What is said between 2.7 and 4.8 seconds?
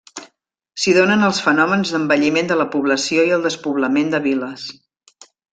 població i el despoblament de viles.